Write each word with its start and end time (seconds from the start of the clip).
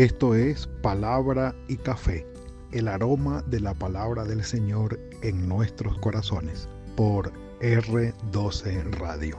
Esto 0.00 0.34
es 0.34 0.66
Palabra 0.80 1.54
y 1.68 1.76
Café, 1.76 2.26
el 2.72 2.88
aroma 2.88 3.44
de 3.50 3.60
la 3.60 3.74
palabra 3.74 4.24
del 4.24 4.42
Señor 4.44 4.98
en 5.20 5.46
nuestros 5.46 5.98
corazones, 5.98 6.70
por 6.96 7.30
R12 7.60 8.92
Radio. 8.92 9.36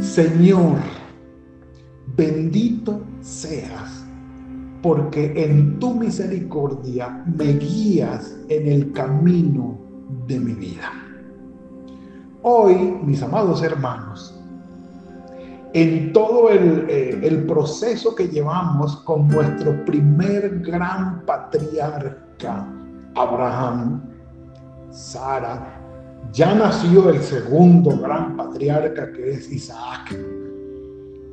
Señor, 0.00 0.78
bendito 2.16 3.02
seas, 3.20 4.04
porque 4.82 5.32
en 5.44 5.78
tu 5.78 5.94
misericordia 5.94 7.24
me 7.38 7.52
guías 7.52 8.36
en 8.48 8.66
el 8.66 8.90
camino 8.90 9.85
de 10.26 10.40
mi 10.40 10.52
vida. 10.52 10.92
Hoy, 12.42 12.74
mis 13.02 13.22
amados 13.22 13.62
hermanos, 13.62 14.36
en 15.72 16.12
todo 16.12 16.48
el, 16.48 16.86
eh, 16.88 17.20
el, 17.22 17.44
proceso 17.44 18.14
que 18.14 18.28
llevamos 18.28 18.96
con 18.98 19.28
nuestro 19.28 19.84
primer 19.84 20.60
gran 20.60 21.22
patriarca, 21.26 22.66
Abraham, 23.14 24.02
Sara, 24.90 25.80
ya 26.32 26.54
nació 26.54 27.10
el 27.10 27.20
segundo 27.20 27.98
gran 27.98 28.36
patriarca 28.36 29.12
que 29.12 29.32
es 29.32 29.50
Isaac, 29.50 30.16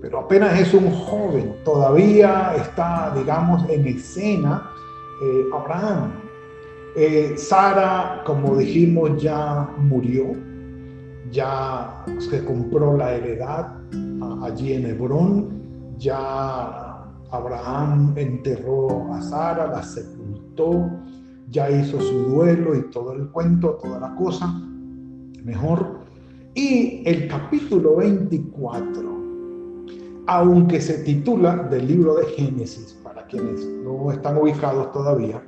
pero 0.02 0.20
apenas 0.20 0.60
es 0.60 0.74
un 0.74 0.92
joven, 0.92 1.56
todavía 1.64 2.56
está, 2.58 3.14
digamos, 3.16 3.64
en 3.70 3.88
escena 3.88 4.70
eh, 5.22 5.44
Abraham. 5.54 6.23
Eh, 6.96 7.34
Sara, 7.38 8.22
como 8.24 8.56
dijimos, 8.56 9.20
ya 9.22 9.68
murió, 9.80 10.36
ya 11.32 12.06
se 12.20 12.46
compró 12.46 12.96
la 12.96 13.16
heredad 13.16 13.74
allí 14.44 14.74
en 14.74 14.86
Hebrón, 14.86 15.50
ya 15.98 17.04
Abraham 17.32 18.14
enterró 18.16 19.12
a 19.12 19.22
Sara, 19.24 19.68
la 19.72 19.82
sepultó, 19.82 20.88
ya 21.50 21.72
hizo 21.72 22.00
su 22.00 22.26
duelo 22.26 22.76
y 22.76 22.84
todo 22.92 23.14
el 23.14 23.28
cuento, 23.30 23.80
toda 23.82 24.00
la 24.00 24.16
cosa, 24.16 24.54
mejor. 25.44 26.02
Y 26.54 27.02
el 27.06 27.28
capítulo 27.28 27.96
24, 27.96 29.02
aunque 30.28 30.80
se 30.80 31.00
titula 31.00 31.56
del 31.56 31.88
libro 31.88 32.16
de 32.16 32.26
Génesis, 32.28 33.00
para 33.04 33.26
quienes 33.26 33.66
no 33.66 34.12
están 34.12 34.38
ubicados 34.38 34.92
todavía, 34.92 35.42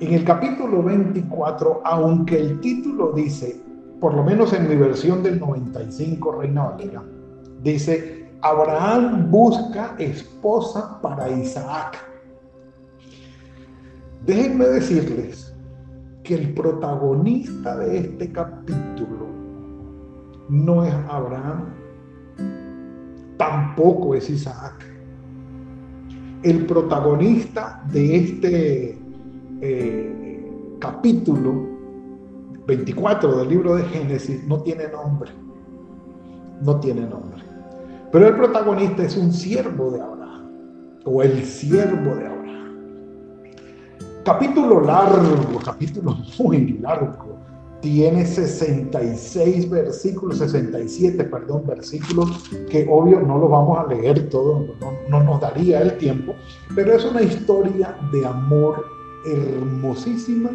en 0.00 0.12
el 0.12 0.24
capítulo 0.24 0.82
24, 0.82 1.82
aunque 1.84 2.38
el 2.38 2.60
título 2.60 3.12
dice, 3.12 3.60
por 4.00 4.14
lo 4.14 4.24
menos 4.24 4.52
en 4.52 4.68
mi 4.68 4.76
versión 4.76 5.22
del 5.22 5.38
95 5.38 6.32
Reina 6.32 6.64
Valera, 6.64 7.02
dice, 7.62 8.28
Abraham 8.42 9.30
busca 9.30 9.94
esposa 9.98 11.00
para 11.00 11.30
Isaac. 11.30 11.96
Déjenme 14.26 14.66
decirles 14.66 15.54
que 16.22 16.34
el 16.34 16.54
protagonista 16.54 17.76
de 17.76 17.98
este 17.98 18.32
capítulo 18.32 19.28
no 20.48 20.84
es 20.84 20.94
Abraham, 21.08 21.66
tampoco 23.36 24.14
es 24.14 24.28
Isaac. 24.28 24.84
El 26.42 26.66
protagonista 26.66 27.82
de 27.90 28.16
este 28.16 29.03
eh, 29.60 30.76
capítulo 30.78 31.74
24 32.66 33.38
del 33.38 33.48
libro 33.48 33.76
de 33.76 33.84
Génesis 33.84 34.44
no 34.46 34.62
tiene 34.62 34.88
nombre. 34.88 35.30
No 36.62 36.80
tiene 36.80 37.02
nombre. 37.02 37.42
Pero 38.10 38.28
el 38.28 38.36
protagonista 38.36 39.02
es 39.02 39.16
un 39.16 39.32
siervo 39.32 39.90
de 39.90 40.00
Abraham, 40.00 40.50
o 41.04 41.22
el 41.22 41.44
siervo 41.44 42.14
de 42.14 42.26
Abraham. 42.26 42.34
Capítulo 44.24 44.80
largo, 44.80 45.58
capítulo 45.64 46.16
muy 46.38 46.78
largo. 46.78 47.34
Tiene 47.80 48.24
66 48.24 49.68
versículos, 49.68 50.38
67, 50.38 51.24
perdón, 51.24 51.64
versículos 51.66 52.48
que 52.70 52.86
obvio 52.88 53.20
no 53.20 53.36
los 53.36 53.50
vamos 53.50 53.78
a 53.78 53.86
leer 53.88 54.30
todos, 54.30 54.68
no, 54.80 54.92
no 55.10 55.22
nos 55.22 55.40
daría 55.40 55.82
el 55.82 55.98
tiempo, 55.98 56.34
pero 56.74 56.94
es 56.94 57.04
una 57.04 57.20
historia 57.20 57.94
de 58.10 58.24
amor 58.24 58.86
hermosísima 59.26 60.50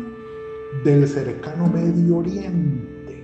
del 0.84 1.08
cercano 1.08 1.68
Medio 1.68 2.18
Oriente, 2.18 3.24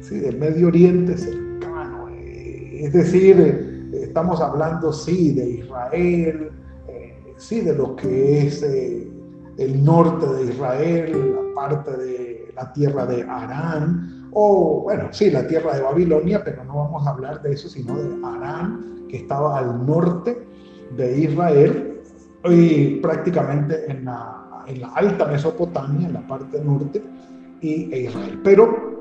¿sí? 0.00 0.18
del 0.18 0.38
Medio 0.38 0.68
Oriente 0.68 1.16
cercano, 1.16 2.08
eh, 2.10 2.84
es 2.84 2.92
decir, 2.92 3.38
eh, 3.38 4.02
estamos 4.02 4.40
hablando, 4.40 4.92
sí, 4.92 5.32
de 5.32 5.50
Israel, 5.50 6.50
eh, 6.88 7.34
sí, 7.36 7.60
de 7.60 7.74
lo 7.74 7.94
que 7.96 8.46
es 8.46 8.62
el 8.62 9.84
norte 9.84 10.26
de 10.26 10.44
Israel, 10.52 11.34
la 11.34 11.54
parte 11.54 11.96
de 11.96 12.52
la 12.56 12.72
tierra 12.72 13.06
de 13.06 13.22
Arán, 13.22 14.28
o 14.32 14.82
bueno, 14.82 15.08
sí, 15.12 15.30
la 15.30 15.46
tierra 15.46 15.76
de 15.76 15.82
Babilonia, 15.82 16.42
pero 16.42 16.64
no 16.64 16.76
vamos 16.76 17.06
a 17.06 17.10
hablar 17.10 17.42
de 17.42 17.52
eso, 17.52 17.68
sino 17.68 17.96
de 17.96 18.26
Arán, 18.26 19.06
que 19.08 19.18
estaba 19.18 19.58
al 19.58 19.86
norte 19.86 20.44
de 20.96 21.18
Israel 21.18 22.00
y 22.44 22.96
prácticamente 22.96 23.90
en 23.90 24.04
la 24.04 24.43
en 24.66 24.80
la 24.80 24.88
alta 24.88 25.26
Mesopotamia, 25.26 26.06
en 26.06 26.14
la 26.14 26.26
parte 26.26 26.62
norte, 26.62 27.02
y 27.60 27.92
e 27.92 28.02
Israel. 28.04 28.40
Pero 28.42 28.94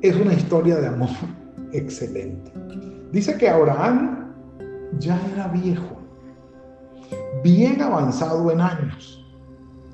es 0.00 0.16
una 0.16 0.34
historia 0.34 0.76
de 0.76 0.88
amor 0.88 1.08
excelente. 1.72 2.52
Dice 3.12 3.36
que 3.36 3.48
Abraham 3.48 4.32
ya 4.98 5.20
era 5.32 5.48
viejo, 5.48 5.96
bien 7.42 7.80
avanzado 7.80 8.50
en 8.50 8.60
años. 8.60 9.18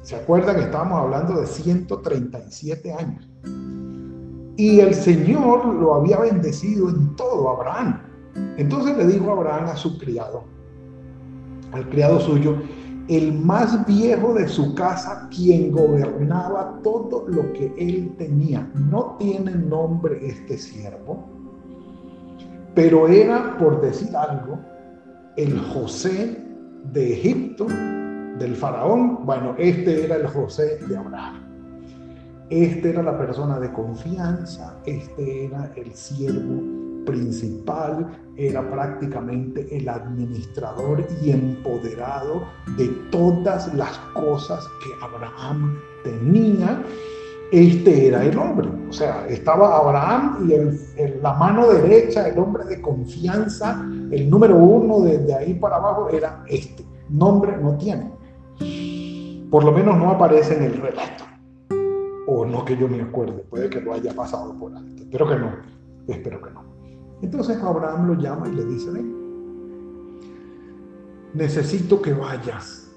¿Se 0.03 0.17
acuerda 0.17 0.55
que 0.55 0.63
estábamos 0.63 1.01
hablando 1.01 1.41
de 1.41 1.47
137 1.47 2.93
años? 2.93 3.29
Y 4.57 4.81
el 4.81 4.95
Señor 4.95 5.67
lo 5.67 5.95
había 5.95 6.19
bendecido 6.19 6.89
en 6.89 7.15
todo, 7.15 7.51
Abraham. 7.51 8.01
Entonces 8.57 8.97
le 8.97 9.07
dijo 9.07 9.31
a 9.31 9.33
Abraham 9.35 9.67
a 9.67 9.77
su 9.77 9.99
criado, 9.99 10.45
al 11.73 11.89
criado 11.91 12.19
suyo, 12.21 12.57
el 13.09 13.33
más 13.33 13.87
viejo 13.87 14.35
de 14.35 14.47
su 14.49 14.75
casa, 14.75 15.29
quien 15.35 15.73
gobernaba 15.73 16.79
todo 16.83 17.25
lo 17.27 17.53
que 17.55 17.73
él 17.79 18.15
tenía. 18.19 18.71
No 18.75 19.17
tiene 19.19 19.53
nombre 19.55 20.19
este 20.27 20.59
siervo, 20.59 21.27
pero 22.75 23.09
era, 23.09 23.57
por 23.59 23.81
decir 23.81 24.15
algo, 24.15 24.59
el 25.37 25.59
José 25.59 26.39
de 26.93 27.15
Egipto, 27.15 27.67
del 27.67 28.55
faraón. 28.55 29.25
Bueno, 29.25 29.55
este 29.59 30.05
era 30.05 30.17
el 30.17 30.27
José 30.27 30.79
de 30.87 30.97
Abraham. 30.97 31.45
Este 32.51 32.91
era 32.91 33.03
la 33.03 33.19
persona 33.19 33.59
de 33.59 33.73
confianza, 33.73 34.79
este 34.87 35.47
era 35.47 35.71
el 35.77 35.93
siervo 35.95 36.78
principal, 37.09 38.07
era 38.37 38.63
prácticamente 38.71 39.67
el 39.75 39.89
administrador 39.89 41.05
y 41.23 41.31
empoderado 41.31 42.45
de 42.77 42.87
todas 43.11 43.73
las 43.75 43.99
cosas 44.15 44.65
que 44.85 44.91
Abraham 45.05 45.79
tenía. 46.05 46.83
Este 47.51 48.09
era 48.09 48.25
el 48.25 48.37
hombre, 48.37 48.69
o 48.91 48.93
sea, 48.93 49.27
estaba 49.27 49.79
Abraham 49.79 50.47
y 50.49 50.53
el, 50.53 51.23
la 51.23 51.33
mano 51.33 51.67
derecha, 51.69 52.29
el 52.29 52.39
hombre 52.39 52.65
de 52.67 52.81
confianza, 52.83 53.83
el 54.11 54.29
número 54.29 54.55
uno 54.57 55.01
desde 55.01 55.35
ahí 55.35 55.55
para 55.55 55.77
abajo 55.77 56.11
era 56.11 56.45
este. 56.47 56.85
Nombre 57.09 57.57
no 57.57 57.79
tiene. 57.79 58.11
Por 59.51 59.65
lo 59.65 59.73
menos 59.73 59.97
no 59.97 60.11
aparece 60.11 60.59
en 60.59 60.65
el 60.65 60.75
relato. 60.75 61.25
O 62.27 62.45
no 62.45 62.67
que 62.67 62.77
yo 62.77 62.87
me 62.87 63.01
acuerde, 63.01 63.43
puede 63.49 63.71
que 63.71 63.81
lo 63.81 63.95
haya 63.95 64.13
pasado 64.13 64.55
por 64.59 64.77
alto. 64.77 65.03
Espero 65.03 65.27
que 65.27 65.37
no, 65.37 65.53
espero 66.07 66.43
que 66.43 66.51
no. 66.51 66.68
Entonces 67.23 67.61
Abraham 67.63 68.09
lo 68.09 68.15
llama 68.15 68.49
y 68.49 68.55
le 68.55 68.65
dice, 68.65 68.91
necesito 71.35 72.01
que 72.01 72.13
vayas 72.13 72.91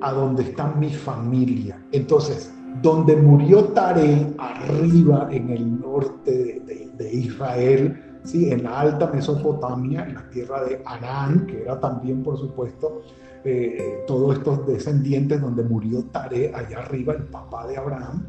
a 0.00 0.12
donde 0.12 0.42
está 0.42 0.68
mi 0.68 0.90
familia. 0.90 1.78
Entonces, 1.92 2.52
donde 2.82 3.16
murió 3.16 3.64
Tare, 3.66 4.34
arriba 4.38 5.28
en 5.30 5.50
el 5.50 5.80
norte 5.80 6.62
de, 6.66 7.12
Israel, 7.12 8.20
¿sí? 8.24 8.50
en 8.50 8.64
la 8.64 8.80
alta 8.80 9.10
Mesopotamia, 9.12 10.04
en 10.04 10.14
la 10.14 10.28
tierra 10.30 10.64
de 10.64 10.82
Arán, 10.84 11.46
que 11.46 11.62
era 11.62 11.78
también, 11.78 12.22
por 12.22 12.38
supuesto, 12.38 13.02
eh, 13.44 14.02
todos 14.06 14.38
estos 14.38 14.66
descendientes 14.66 15.40
donde 15.40 15.62
murió 15.62 16.04
Tare, 16.04 16.52
allá 16.54 16.80
arriba, 16.80 17.14
el 17.14 17.24
papá 17.24 17.66
de 17.66 17.76
Abraham, 17.76 18.26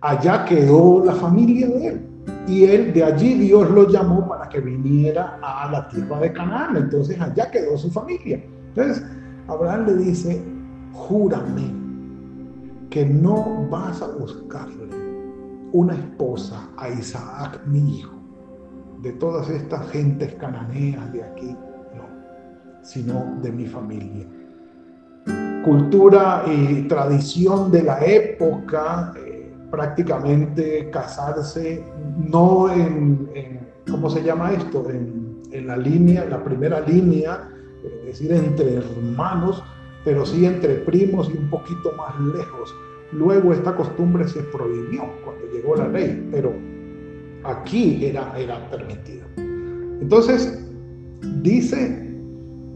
allá 0.00 0.44
quedó 0.44 1.04
la 1.04 1.14
familia 1.14 1.68
de 1.68 1.86
él 1.86 2.13
y 2.46 2.64
él 2.64 2.92
de 2.92 3.04
allí 3.04 3.34
Dios 3.34 3.70
lo 3.70 3.88
llamó 3.88 4.28
para 4.28 4.48
que 4.48 4.60
viniera 4.60 5.38
a 5.42 5.70
la 5.70 5.88
tierra 5.88 6.18
de 6.20 6.32
Canaán. 6.32 6.76
Entonces 6.76 7.20
allá 7.20 7.50
quedó 7.50 7.76
su 7.78 7.90
familia. 7.90 8.42
Entonces 8.68 9.04
Abraham 9.48 9.86
le 9.86 9.96
dice, 9.96 10.42
júrame 10.92 11.72
que 12.90 13.04
no 13.04 13.66
vas 13.70 14.02
a 14.02 14.08
buscarle 14.08 14.84
una 15.72 15.94
esposa 15.94 16.68
a 16.76 16.88
Isaac, 16.88 17.60
mi 17.66 17.98
hijo, 17.98 18.14
de 19.02 19.12
todas 19.14 19.50
estas 19.50 19.90
gentes 19.90 20.34
cananeas 20.34 21.12
de 21.12 21.24
aquí, 21.24 21.50
no, 21.96 22.82
sino 22.82 23.36
de 23.42 23.50
mi 23.50 23.66
familia. 23.66 24.26
Cultura 25.64 26.44
y 26.46 26.82
tradición 26.82 27.72
de 27.72 27.82
la 27.82 28.04
época, 28.04 29.12
eh, 29.16 29.33
prácticamente 29.74 30.88
casarse 30.90 31.82
no 32.30 32.72
en, 32.72 33.28
¿cómo 33.90 34.08
se 34.08 34.22
llama 34.22 34.52
esto? 34.52 34.88
En, 34.88 35.40
en 35.50 35.66
la 35.66 35.76
línea, 35.76 36.24
la 36.26 36.42
primera 36.44 36.80
línea, 36.80 37.48
es 37.82 38.06
decir, 38.06 38.32
entre 38.32 38.76
hermanos, 38.76 39.64
pero 40.04 40.24
sí 40.24 40.46
entre 40.46 40.76
primos 40.76 41.28
y 41.34 41.38
un 41.38 41.50
poquito 41.50 41.92
más 41.96 42.18
lejos. 42.36 42.74
Luego 43.12 43.52
esta 43.52 43.74
costumbre 43.74 44.28
se 44.28 44.42
prohibió 44.44 45.02
cuando 45.24 45.44
llegó 45.52 45.74
la 45.74 45.88
ley, 45.88 46.28
pero 46.30 46.52
aquí 47.44 48.04
era, 48.04 48.32
era 48.38 48.70
permitido. 48.70 49.24
Entonces, 50.00 50.64
dice, 51.42 52.16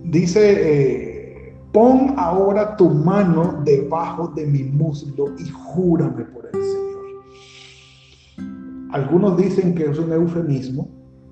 dice, 0.05 0.41
eh, 0.61 1.55
pon 1.73 2.15
ahora 2.17 2.77
tu 2.77 2.89
mano 2.91 3.61
debajo 3.65 4.29
de 4.35 4.47
mi 4.47 4.65
muslo 4.65 5.27
y 5.39 5.49
júrame 5.49 6.25
por 6.25 6.47
el 6.47 6.63
Señor. 6.63 6.78
Algunos 8.91 9.37
dicen 9.37 9.75
que 9.75 9.85
es 9.85 9.99
un 9.99 10.13
eufemismo, 10.13 10.89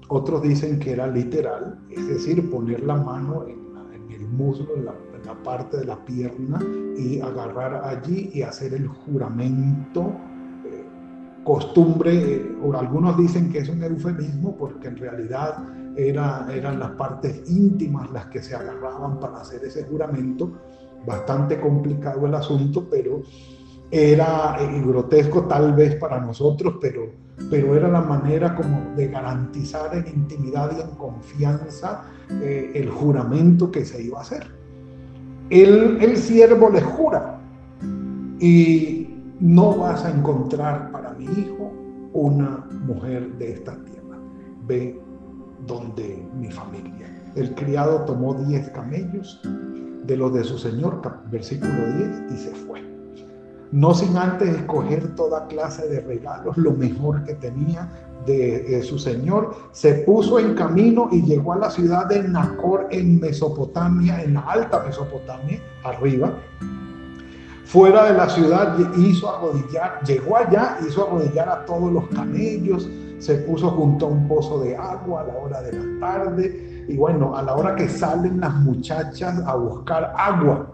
otros 0.09 0.43
dicen 0.43 0.79
que 0.79 0.93
era 0.93 1.07
literal, 1.07 1.79
es 1.91 2.07
decir, 2.07 2.51
poner 2.51 2.83
la 2.85 2.97
mano 2.97 3.45
en, 3.47 3.57
el 4.13 4.29
muslo, 4.29 4.77
en 4.77 4.85
la, 4.85 4.95
parte 5.43 5.79
de 5.79 5.85
la 5.85 6.05
pierna 6.05 6.61
y 6.97 7.21
agarrar 7.21 7.85
allí 7.85 8.31
y 8.33 8.43
hacer 8.43 8.75
el 8.75 8.87
juramento. 8.87 10.13
Eh, 10.65 10.85
costumbre, 11.45 12.35
eh, 12.35 12.57
o 12.63 12.73
algunos 12.75 13.17
dicen 13.17 13.51
que 13.51 13.59
es 13.59 13.69
un 13.69 13.83
eufemismo 13.83 14.57
porque 14.57 14.89
en 14.89 14.97
realidad 14.97 15.65
era, 15.97 16.47
eran 16.53 16.79
las 16.79 16.91
partes 16.93 17.43
íntimas 17.49 18.11
las 18.13 18.27
que 18.27 18.43
se 18.43 18.55
agarraban 18.55 19.19
para 19.19 19.41
hacer 19.41 19.65
ese 19.65 19.85
juramento. 19.85 20.53
Bastante 21.07 21.61
complicado 21.61 22.27
el 22.27 22.35
asunto, 22.35 22.87
pero 22.91 23.23
era 23.91 24.57
eh, 24.61 24.83
grotesco 24.85 25.45
tal 25.45 25.75
vez 25.75 25.97
para 25.97 26.21
nosotros, 26.21 26.75
pero, 26.81 27.11
pero 27.51 27.77
era 27.77 27.89
la 27.89 28.01
manera 28.01 28.55
como 28.55 28.95
de 28.97 29.09
garantizar 29.09 29.95
en 29.95 30.07
intimidad 30.09 30.71
y 30.77 30.81
en 30.81 30.91
confianza 30.97 32.03
eh, 32.31 32.73
el 32.75 32.91
juramento 32.91 33.71
que 33.71 33.85
se 33.85 34.03
iba 34.03 34.19
a 34.19 34.23
hacer. 34.23 34.47
El, 35.51 36.03
el 36.03 36.17
siervo 36.17 36.71
le 36.71 36.81
jura 36.81 37.39
y 38.41 39.09
no 39.39 39.77
vas 39.77 40.05
a 40.05 40.11
encontrar 40.11 40.91
para 40.91 41.13
mi 41.13 41.25
hijo 41.25 41.73
una 42.13 42.67
mujer 42.87 43.37
de 43.39 43.53
esta 43.53 43.73
tierra. 43.85 44.19
Ve 44.67 45.01
donde 45.67 46.27
mi 46.39 46.51
familia. 46.51 47.07
El 47.35 47.55
criado 47.55 48.05
tomó 48.07 48.35
diez 48.35 48.69
camellos 48.71 49.41
de 50.05 50.17
los 50.17 50.33
de 50.33 50.45
su 50.45 50.59
señor, 50.59 51.03
versículo 51.31 51.73
10, 51.73 52.33
y 52.33 52.37
se 52.37 52.51
fue 52.55 52.86
no 53.73 53.95
sin 53.95 54.17
antes 54.17 54.49
escoger 54.49 55.15
toda 55.15 55.47
clase 55.47 55.89
de 55.89 56.01
regalos, 56.01 56.57
lo 56.57 56.73
mejor 56.73 57.25
que 57.25 57.35
tenía 57.35 57.89
de, 58.27 58.83
su 58.83 58.99
señor, 58.99 59.55
se 59.73 59.95
puso 59.95 60.39
en 60.39 60.55
camino 60.55 61.09
y 61.13 61.23
llegó 61.23 61.53
a 61.53 61.59
la 61.59 61.71
ciudad 61.71 62.07
de 62.07 62.23
Nacor 62.29 62.89
en 62.91 63.21
Mesopotamia, 63.21 64.23
en 64.23 64.35
la 64.35 64.41
alta 64.41 64.83
Mesopotamia, 64.85 65.61
arriba. 65.85 66.33
Fuera 67.65 68.05
de 68.07 68.17
la 68.17 68.29
ciudad 68.29 68.77
hizo 68.97 69.29
arrodillar, 69.29 70.01
llegó 70.05 70.37
allá, 70.37 70.79
hizo 70.87 71.07
arrodillar 71.07 71.49
a 71.49 71.65
todos 71.65 71.93
los 71.93 72.09
camellos, 72.09 72.89
se 73.19 73.37
puso 73.39 73.71
junto 73.71 74.07
a 74.07 74.09
un 74.11 74.29
pozo 74.29 74.61
de 74.61 74.77
agua 74.77 75.23
a 75.23 75.25
la 75.25 75.35
hora 75.37 75.63
de 75.63 75.73
la 75.73 76.01
tarde 76.01 76.85
y 76.89 76.97
bueno, 76.97 77.37
a 77.37 77.43
la 77.43 77.55
hora 77.55 77.75
que 77.75 77.89
salen 77.89 78.41
las 78.41 78.55
muchachas 78.55 79.43
a 79.45 79.55
buscar 79.57 80.13
agua, 80.17 80.69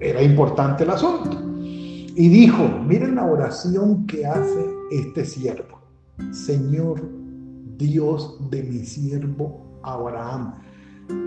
era 0.00 0.22
importante 0.22 0.84
el 0.84 0.90
asunto. 0.90 1.55
Y 2.18 2.30
dijo, 2.30 2.66
miren 2.88 3.16
la 3.16 3.26
oración 3.26 4.06
que 4.06 4.24
hace 4.24 4.70
este 4.90 5.22
siervo. 5.26 5.82
Señor 6.30 7.02
Dios 7.76 8.38
de 8.50 8.62
mi 8.62 8.78
siervo 8.78 9.80
Abraham. 9.82 10.54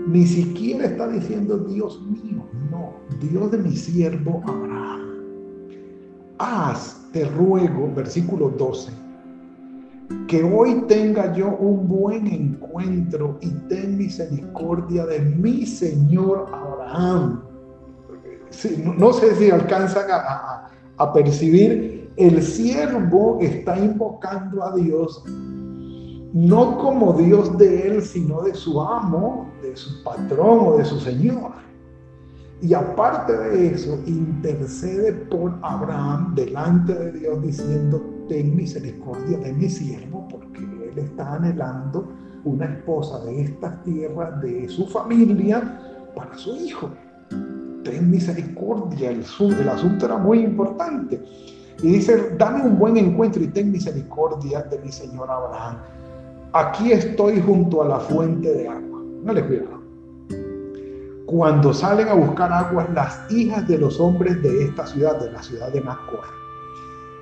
Ni 0.08 0.26
siquiera 0.26 0.86
está 0.86 1.06
diciendo 1.06 1.58
Dios 1.58 2.02
mío, 2.02 2.44
no, 2.72 2.94
Dios 3.20 3.52
de 3.52 3.58
mi 3.58 3.76
siervo 3.76 4.42
Abraham. 4.48 5.00
Haz, 6.38 7.06
te 7.12 7.24
ruego, 7.24 7.92
versículo 7.94 8.48
12, 8.48 8.90
que 10.26 10.42
hoy 10.42 10.86
tenga 10.88 11.32
yo 11.36 11.56
un 11.56 11.86
buen 11.86 12.26
encuentro 12.26 13.38
y 13.40 13.50
ten 13.68 13.96
misericordia 13.96 15.06
de 15.06 15.20
mi 15.20 15.64
Señor 15.64 16.48
Abraham. 16.52 17.44
no, 18.98 19.12
sé 19.12 19.36
si 19.36 19.50
alcanzan 19.52 20.10
a, 20.10 20.16
a 20.16 20.70
percibir, 21.12 22.10
el 22.16 22.42
siervo 22.42 23.38
está 23.40 23.78
invocando 23.78 24.62
a 24.64 24.74
Dios 24.74 25.24
no 26.32 26.78
como 26.78 27.12
Dios 27.14 27.56
de 27.58 27.88
él, 27.88 28.02
sino 28.02 28.42
de 28.42 28.54
su 28.54 28.80
amo, 28.80 29.50
de 29.62 29.76
su 29.76 30.02
patrón 30.04 30.60
o 30.60 30.76
de 30.76 30.84
su 30.84 31.00
Señor. 31.00 31.52
Y 32.62 32.74
aparte 32.74 33.36
de 33.36 33.68
eso, 33.68 33.98
intercede 34.06 35.12
por 35.12 35.58
Abraham 35.62 36.34
delante 36.34 36.94
de 36.94 37.12
Dios 37.12 37.42
diciendo, 37.42 38.00
ten 38.28 38.54
misericordia 38.54 39.38
de 39.38 39.52
mi 39.52 39.68
siervo, 39.68 40.28
porque 40.28 40.60
él 40.60 40.98
está 40.98 41.34
anhelando 41.34 42.12
una 42.44 42.66
esposa 42.66 43.24
de 43.24 43.42
estas 43.42 43.82
tierras, 43.82 44.40
de 44.42 44.68
su 44.68 44.86
familia, 44.86 45.80
para 46.14 46.36
su 46.36 46.54
hijo 46.56 46.90
ten 47.84 48.10
misericordia, 48.10 49.10
el, 49.10 49.20
asunto 49.20 50.04
era 50.04 50.16
muy 50.16 50.40
importante. 50.40 51.22
Y 51.82 51.92
dice, 51.92 52.34
dame 52.36 52.62
un 52.62 52.78
buen 52.78 52.96
encuentro 52.96 53.42
y 53.42 53.48
ten 53.48 53.72
misericordia 53.72 54.62
de 54.62 54.78
mi 54.78 54.92
Señor 54.92 55.30
Abraham. 55.30 55.78
Aquí 56.52 56.92
estoy 56.92 57.40
junto 57.40 57.82
a 57.82 57.88
la 57.88 58.00
fuente 58.00 58.52
de 58.52 58.68
agua. 58.68 59.02
No 59.22 59.32
le 59.32 59.46
cuidado. 59.46 59.80
Cuando 61.26 61.72
salen 61.72 62.08
a 62.08 62.14
buscar 62.14 62.52
agua 62.52 62.88
las 62.92 63.30
hijas 63.30 63.66
de 63.68 63.78
los 63.78 64.00
hombres 64.00 64.42
de 64.42 64.64
esta 64.64 64.86
ciudad, 64.86 65.20
de 65.20 65.30
la 65.30 65.42
ciudad 65.42 65.72
de 65.72 65.80
Nacor. 65.80 66.24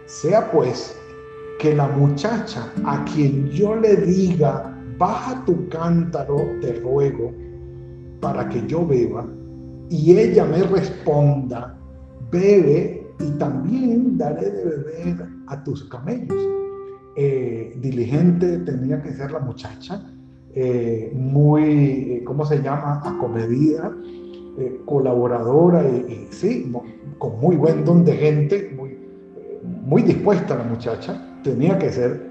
Sea 0.06 0.50
pues 0.50 0.98
que 1.58 1.74
la 1.74 1.88
muchacha 1.88 2.72
a 2.86 3.04
quien 3.04 3.48
yo 3.48 3.76
le 3.76 3.96
diga, 3.96 4.74
baja 4.96 5.44
tu 5.44 5.68
cántaro, 5.68 6.36
te 6.62 6.80
ruego, 6.80 7.32
para 8.20 8.48
que 8.48 8.66
yo 8.66 8.86
beba, 8.86 9.26
y 9.90 10.18
ella 10.18 10.44
me 10.44 10.62
responda, 10.62 11.76
bebe 12.30 13.06
y 13.18 13.30
también 13.38 14.18
daré 14.18 14.50
de 14.50 14.64
beber 14.64 15.28
a 15.46 15.62
tus 15.64 15.84
camellos. 15.84 16.36
Eh, 17.16 17.76
diligente 17.80 18.58
tenía 18.58 19.02
que 19.02 19.12
ser 19.12 19.32
la 19.32 19.40
muchacha, 19.40 20.02
eh, 20.54 21.12
muy, 21.14 21.64
eh, 21.64 22.22
¿cómo 22.24 22.44
se 22.44 22.62
llama?, 22.62 23.00
acomedida, 23.04 23.92
colaboradora 24.86 25.84
y, 25.84 26.26
sí, 26.32 26.72
con 27.18 27.38
muy 27.38 27.54
buen 27.54 27.84
don 27.84 28.04
de 28.04 28.12
gente, 28.12 28.74
muy, 28.76 28.98
muy 29.84 30.02
dispuesta 30.02 30.56
la 30.56 30.64
muchacha, 30.64 31.38
tenía 31.44 31.78
que 31.78 31.90
ser 31.90 32.28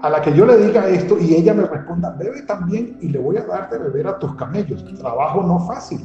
a 0.00 0.10
la 0.10 0.22
que 0.22 0.32
yo 0.32 0.46
le 0.46 0.58
diga 0.58 0.88
esto 0.88 1.18
y 1.18 1.34
ella 1.34 1.54
me 1.54 1.64
responda, 1.64 2.12
bebe 2.12 2.42
también 2.42 2.96
y 3.00 3.08
le 3.08 3.18
voy 3.18 3.36
a 3.36 3.44
dar 3.44 3.68
de 3.68 3.78
beber 3.78 4.06
a 4.06 4.18
tus 4.20 4.36
camellos. 4.36 4.84
Trabajo 5.00 5.42
no 5.42 5.58
fácil 5.66 6.00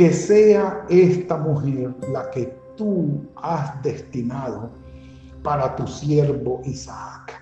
que 0.00 0.14
sea 0.14 0.86
esta 0.88 1.36
mujer 1.36 1.94
la 2.10 2.30
que 2.30 2.46
tú 2.74 3.20
has 3.36 3.82
destinado 3.82 4.70
para 5.42 5.76
tu 5.76 5.86
siervo 5.86 6.62
Isaac. 6.64 7.38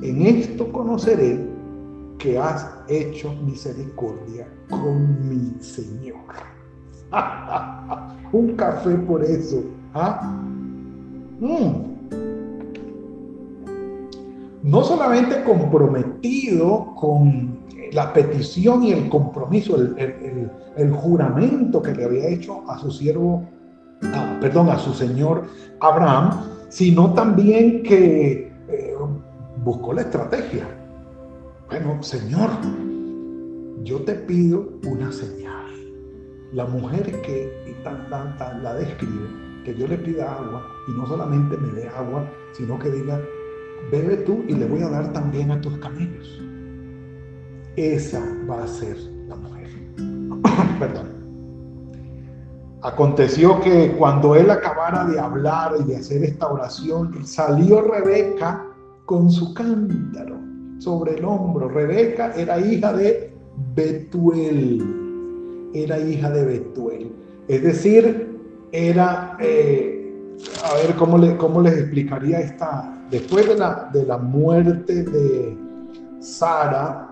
En 0.00 0.22
esto 0.26 0.70
conoceré 0.70 1.44
que 2.20 2.38
has 2.38 2.70
hecho 2.86 3.34
misericordia 3.42 4.46
con 4.70 5.28
mi 5.28 5.60
Señor. 5.60 6.20
Un 8.32 8.54
café 8.54 8.94
por 8.98 9.24
eso. 9.24 9.64
¿ah? 9.94 10.40
Mm. 11.40 11.90
No 14.62 14.84
solamente 14.84 15.42
comprometido 15.42 16.94
con 16.94 17.58
la 17.92 18.12
petición 18.12 18.82
y 18.82 18.92
el 18.92 19.08
compromiso, 19.08 19.76
el, 19.76 20.92
juramento 20.92 21.82
que 21.82 21.94
le 21.94 22.04
había 22.04 22.28
hecho 22.28 22.68
a 22.70 22.78
su 22.78 22.90
siervo, 22.90 23.46
perdón, 24.40 24.70
a 24.70 24.78
su 24.78 24.92
señor 24.94 25.44
Abraham, 25.80 26.30
sino 26.68 27.12
también 27.14 27.82
que 27.82 28.52
eh, 28.68 28.94
buscó 29.64 29.92
la 29.92 30.02
estrategia. 30.02 30.66
Bueno, 31.68 32.02
Señor, 32.02 32.50
yo 33.84 34.00
te 34.02 34.14
pido 34.14 34.68
una 34.86 35.12
señal. 35.12 35.66
La 36.52 36.66
mujer 36.66 37.20
que 37.22 37.76
tan, 37.84 38.08
tan, 38.10 38.36
tan 38.38 38.62
la 38.62 38.74
describe 38.74 39.28
que 39.64 39.74
yo 39.74 39.86
le 39.86 39.98
pida 39.98 40.32
agua 40.32 40.66
y 40.88 40.92
no 40.92 41.06
solamente 41.06 41.56
me 41.56 41.72
dé 41.72 41.88
agua, 41.88 42.28
sino 42.52 42.78
que 42.78 42.90
diga, 42.90 43.20
bebe 43.90 44.16
tú 44.18 44.44
y 44.48 44.54
le 44.54 44.66
voy 44.66 44.82
a 44.82 44.88
dar 44.88 45.12
también 45.12 45.50
a 45.50 45.60
tus 45.60 45.76
camellos. 45.78 46.49
Esa 47.76 48.22
va 48.48 48.64
a 48.64 48.66
ser 48.66 48.96
la 49.28 49.36
mujer. 49.36 49.68
Perdón. 50.78 51.20
Aconteció 52.82 53.60
que 53.60 53.92
cuando 53.98 54.34
él 54.34 54.50
acabara 54.50 55.04
de 55.04 55.18
hablar 55.18 55.74
y 55.80 55.84
de 55.84 55.96
hacer 55.96 56.24
esta 56.24 56.48
oración, 56.48 57.26
salió 57.26 57.82
Rebeca 57.82 58.66
con 59.04 59.30
su 59.30 59.52
cántaro 59.52 60.36
sobre 60.78 61.16
el 61.16 61.24
hombro. 61.24 61.68
Rebeca 61.68 62.32
era 62.34 62.58
hija 62.58 62.92
de 62.94 63.34
Betuel. 63.74 65.70
Era 65.74 65.98
hija 65.98 66.30
de 66.30 66.44
Betuel. 66.44 67.12
Es 67.48 67.62
decir, 67.62 68.38
era, 68.72 69.36
eh, 69.40 70.36
a 70.64 70.74
ver 70.74 70.94
cómo, 70.96 71.18
le, 71.18 71.36
cómo 71.36 71.60
les 71.60 71.76
explicaría 71.76 72.40
esta, 72.40 73.04
después 73.10 73.46
de 73.46 73.56
la, 73.58 73.90
de 73.92 74.06
la 74.06 74.16
muerte 74.16 75.02
de 75.02 75.56
Sara, 76.20 77.09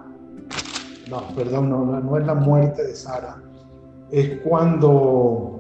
no, 1.09 1.23
perdón, 1.35 1.71
no, 1.71 1.85
no 1.85 2.17
es 2.19 2.27
la 2.27 2.35
muerte 2.35 2.85
de 2.85 2.95
Sara, 2.95 3.43
es 4.11 4.41
cuando 4.41 5.59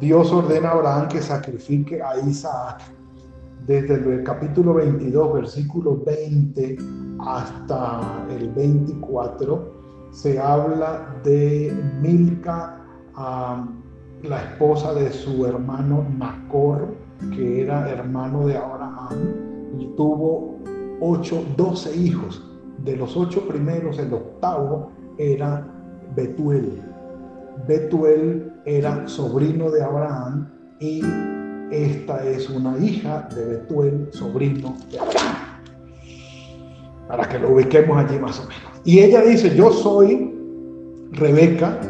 Dios 0.00 0.32
ordena 0.32 0.68
a 0.68 0.72
Abraham 0.72 1.08
que 1.08 1.22
sacrifique 1.22 2.02
a 2.02 2.18
Isaac. 2.18 2.82
Desde 3.66 3.94
el 3.94 4.22
capítulo 4.22 4.74
22, 4.74 5.34
versículo 5.34 6.00
20 6.04 6.76
hasta 7.18 8.24
el 8.30 8.50
24, 8.50 9.72
se 10.10 10.38
habla 10.38 11.16
de 11.24 11.74
Milca, 12.00 12.80
la 13.16 14.42
esposa 14.42 14.94
de 14.94 15.10
su 15.10 15.46
hermano 15.46 16.06
Nacor, 16.16 16.94
que 17.34 17.62
era 17.62 17.90
hermano 17.90 18.46
de 18.46 18.56
Abraham, 18.56 19.16
y 19.78 19.86
tuvo 19.96 20.58
ocho, 21.00 21.42
12 21.56 21.96
hijos. 21.96 22.55
De 22.86 22.96
los 22.96 23.16
ocho 23.16 23.48
primeros, 23.48 23.98
el 23.98 24.14
octavo 24.14 24.92
era 25.18 25.66
Betuel. 26.14 26.80
Betuel 27.66 28.52
era 28.64 29.08
sobrino 29.08 29.72
de 29.72 29.82
Abraham 29.82 30.48
y 30.78 31.02
esta 31.72 32.24
es 32.24 32.48
una 32.48 32.78
hija 32.78 33.28
de 33.34 33.44
Betuel, 33.44 34.08
sobrino 34.12 34.76
de 34.92 35.00
Abraham. 35.00 35.36
Para 37.08 37.28
que 37.28 37.40
lo 37.40 37.54
ubiquemos 37.54 37.98
allí 37.98 38.20
más 38.20 38.38
o 38.38 38.42
menos. 38.42 38.80
Y 38.84 39.00
ella 39.00 39.22
dice, 39.22 39.56
yo 39.56 39.72
soy 39.72 40.32
Rebeca, 41.10 41.80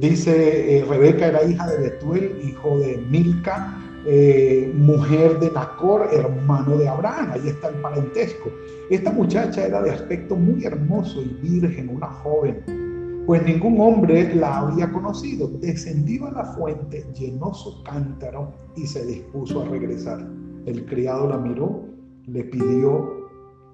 dice, 0.00 0.78
eh, 0.78 0.84
Rebeca 0.84 1.28
era 1.28 1.44
hija 1.44 1.68
de 1.68 1.88
Betuel, 1.88 2.40
hijo 2.42 2.80
de 2.80 2.96
Milca, 3.08 3.78
eh, 4.04 4.72
mujer 4.74 5.38
de 5.38 5.50
Nacor, 5.50 6.08
hermano 6.12 6.76
de 6.76 6.88
Abraham, 6.88 7.30
ahí 7.32 7.48
está 7.48 7.68
el 7.68 7.76
parentesco. 7.76 8.50
Esta 8.90 9.12
muchacha 9.12 9.64
era 9.66 9.82
de 9.82 9.90
aspecto 9.90 10.34
muy 10.34 10.64
hermoso 10.64 11.22
y 11.22 11.28
virgen, 11.48 11.88
una 11.88 12.08
joven, 12.08 12.62
pues 13.26 13.44
ningún 13.44 13.80
hombre 13.80 14.34
la 14.34 14.60
había 14.60 14.90
conocido. 14.90 15.48
Descendió 15.60 16.26
a 16.26 16.32
la 16.32 16.44
fuente, 16.44 17.04
llenó 17.18 17.54
su 17.54 17.82
cántaro 17.84 18.52
y 18.76 18.86
se 18.86 19.06
dispuso 19.06 19.62
a 19.62 19.68
regresar. 19.68 20.26
El 20.66 20.84
criado 20.86 21.28
la 21.28 21.38
miró, 21.38 21.84
le 22.26 22.44
pidió 22.44 23.21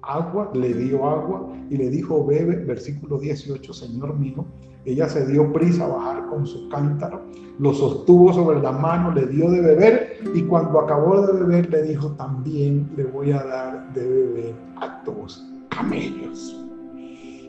agua, 0.09 0.51
le 0.53 0.73
dio 0.73 1.07
agua 1.07 1.53
y 1.69 1.77
le 1.77 1.89
dijo, 1.89 2.25
bebe, 2.25 2.57
versículo 2.65 3.19
18, 3.19 3.73
Señor 3.73 4.17
mío. 4.17 4.45
Ella 4.85 5.09
se 5.09 5.25
dio 5.25 5.51
prisa 5.51 5.85
a 5.85 5.89
bajar 5.89 6.27
con 6.29 6.47
su 6.47 6.69
cántaro, 6.69 7.21
lo 7.59 7.73
sostuvo 7.73 8.31
sobre 8.33 8.61
la 8.61 8.71
mano, 8.71 9.11
le 9.11 9.27
dio 9.27 9.51
de 9.51 9.61
beber 9.61 10.17
y 10.33 10.43
cuando 10.43 10.79
acabó 10.79 11.21
de 11.27 11.33
beber 11.33 11.69
le 11.69 11.83
dijo, 11.83 12.11
también 12.13 12.89
le 12.95 13.03
voy 13.03 13.31
a 13.31 13.43
dar 13.43 13.93
de 13.93 14.07
beber 14.07 14.55
a 14.77 15.03
tus 15.03 15.45
camellos. 15.69 16.55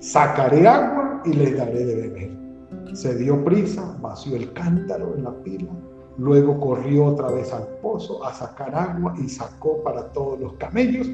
Sacaré 0.00 0.66
agua 0.66 1.22
y 1.24 1.32
les 1.32 1.56
daré 1.56 1.84
de 1.84 1.94
beber. 1.94 2.40
Se 2.94 3.14
dio 3.16 3.44
prisa, 3.44 3.96
vació 4.00 4.34
el 4.34 4.52
cántaro 4.52 5.14
en 5.14 5.24
la 5.24 5.32
pila, 5.42 5.70
luego 6.18 6.58
corrió 6.58 7.06
otra 7.06 7.30
vez 7.30 7.52
al 7.52 7.66
pozo 7.80 8.24
a 8.24 8.34
sacar 8.34 8.74
agua 8.74 9.14
y 9.22 9.28
sacó 9.28 9.82
para 9.84 10.12
todos 10.12 10.40
los 10.40 10.54
camellos. 10.54 11.08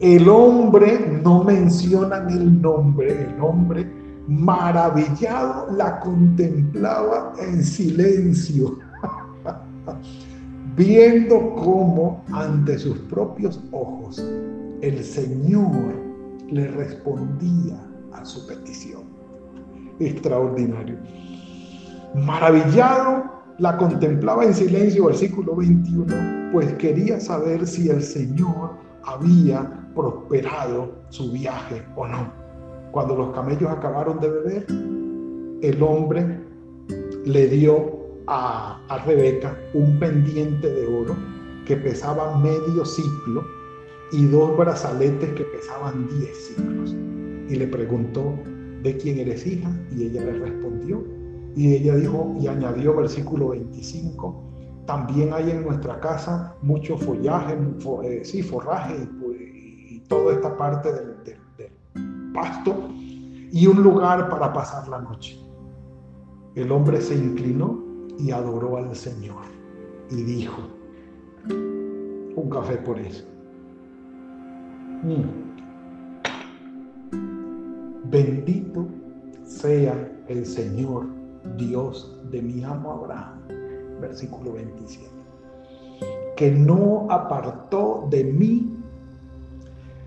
El 0.00 0.30
hombre, 0.30 1.20
no 1.22 1.44
mencionan 1.44 2.30
el 2.30 2.62
nombre, 2.62 3.22
el 3.22 3.38
hombre 3.38 3.86
maravillado 4.26 5.70
la 5.72 6.00
contemplaba 6.00 7.34
en 7.38 7.62
silencio, 7.62 8.78
viendo 10.76 11.54
cómo 11.56 12.24
ante 12.32 12.78
sus 12.78 12.96
propios 13.00 13.60
ojos 13.72 14.24
el 14.80 15.04
Señor 15.04 15.92
le 16.48 16.68
respondía 16.68 17.78
a 18.14 18.24
su 18.24 18.46
petición. 18.46 19.02
Extraordinario. 19.98 20.96
Maravillado, 22.14 23.24
la 23.58 23.76
contemplaba 23.76 24.46
en 24.46 24.54
silencio, 24.54 25.04
versículo 25.04 25.56
21, 25.56 26.52
pues 26.52 26.72
quería 26.76 27.20
saber 27.20 27.66
si 27.66 27.90
el 27.90 28.02
Señor 28.02 28.76
había 29.04 29.79
prosperado 29.94 30.92
su 31.08 31.32
viaje 31.32 31.82
o 31.96 32.06
no. 32.06 32.32
Cuando 32.92 33.16
los 33.16 33.32
camellos 33.32 33.70
acabaron 33.70 34.20
de 34.20 34.28
beber, 34.28 34.66
el 35.62 35.82
hombre 35.82 36.40
le 37.24 37.46
dio 37.48 37.98
a, 38.26 38.80
a 38.88 38.98
Rebeca 39.04 39.56
un 39.74 39.98
pendiente 39.98 40.70
de 40.70 40.86
oro 40.86 41.16
que 41.66 41.76
pesaba 41.76 42.38
medio 42.38 42.84
ciclo 42.84 43.44
y 44.12 44.24
dos 44.26 44.56
brazaletes 44.56 45.30
que 45.34 45.44
pesaban 45.44 46.08
diez 46.08 46.36
ciclos 46.48 46.96
y 47.48 47.56
le 47.56 47.66
preguntó, 47.66 48.38
¿de 48.82 48.96
quién 48.96 49.18
eres 49.18 49.46
hija? 49.46 49.70
Y 49.96 50.04
ella 50.04 50.24
le 50.24 50.32
respondió. 50.34 51.04
Y 51.56 51.74
ella 51.74 51.96
dijo 51.96 52.34
y 52.40 52.46
añadió 52.46 52.94
versículo 52.94 53.48
25, 53.48 54.50
también 54.86 55.32
hay 55.32 55.50
en 55.50 55.62
nuestra 55.62 55.98
casa 56.00 56.56
mucho 56.62 56.96
follaje, 56.96 57.56
eh, 58.04 58.20
sí, 58.24 58.42
forraje 58.42 59.08
toda 60.10 60.34
esta 60.34 60.54
parte 60.56 60.92
del, 60.92 61.10
pasto 62.34 62.88
y 63.52 63.66
un 63.66 63.82
lugar 63.82 64.28
para 64.28 64.52
pasar 64.52 64.86
la 64.88 65.00
noche. 65.00 65.40
El 66.54 66.70
hombre 66.70 67.00
se 67.00 67.14
inclinó 67.14 67.82
y 68.18 68.30
adoró 68.30 68.76
al 68.76 68.94
Señor 68.94 69.42
y 70.10 70.22
dijo, 70.22 70.62
un 71.48 72.50
café 72.50 72.76
por 72.76 72.98
eso. 72.98 73.24
Mm. 75.02 75.50
Bendito 78.10 78.86
sea 79.44 79.94
el 80.28 80.44
Señor, 80.44 81.06
Dios 81.56 82.20
de 82.30 82.42
mi 82.42 82.62
amo 82.62 82.92
Abraham. 82.92 83.40
Versículo 84.00 84.52
27. 84.54 85.10
Que 86.36 86.50
no 86.50 87.06
apartó 87.10 88.08
de 88.10 88.24
mí, 88.24 88.79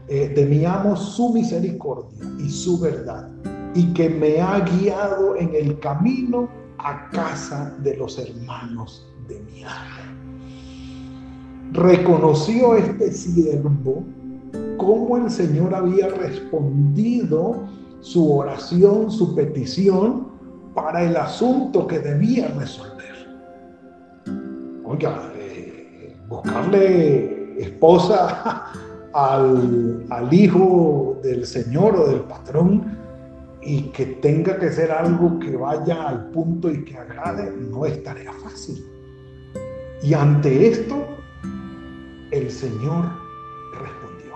eh, 0.08 0.34
de 0.36 0.46
mi 0.46 0.66
amo, 0.66 0.96
su 0.96 1.34
misericordia 1.34 2.30
y 2.40 2.50
su 2.50 2.80
verdad, 2.80 3.30
y 3.74 3.94
que 3.94 4.10
me 4.10 4.42
ha 4.42 4.60
guiado 4.60 5.36
en 5.36 5.54
el 5.56 5.80
camino 5.80 6.50
a 6.78 7.10
casa 7.10 7.74
de 7.80 7.96
los 7.98 8.20
hermanos 8.20 9.08
de 9.28 9.40
mi 9.40 9.64
amo. 9.64 10.04
Reconoció 11.72 12.76
este 12.76 13.12
siervo 13.12 14.04
cómo 14.78 15.18
el 15.18 15.32
Señor 15.32 15.74
había 15.74 16.10
respondido 16.10 17.64
su 18.02 18.32
oración, 18.32 19.10
su 19.10 19.34
petición 19.34 20.28
para 20.76 21.04
el 21.04 21.16
asunto 21.16 21.88
que 21.88 22.00
debía 22.00 22.50
resolver. 22.50 22.94
Oiga, 24.84 25.32
eh, 25.38 26.16
buscarle 26.28 27.62
esposa 27.62 28.66
al, 29.14 30.06
al 30.10 30.34
hijo 30.34 31.20
del 31.24 31.46
Señor 31.46 31.96
o 31.96 32.08
del 32.08 32.22
patrón 32.22 32.98
y 33.62 33.84
que 33.92 34.06
tenga 34.06 34.58
que 34.58 34.72
ser 34.72 34.92
algo 34.92 35.40
que 35.40 35.56
vaya 35.56 36.10
al 36.10 36.30
punto 36.32 36.70
y 36.70 36.84
que 36.84 36.98
agrade, 36.98 37.52
no 37.70 37.86
es 37.86 38.04
tarea 38.04 38.34
fácil. 38.34 38.84
Y 40.02 40.14
ante 40.14 40.68
esto, 40.68 40.96
el 42.32 42.52
Señor 42.52 43.06
respondió 43.80 44.34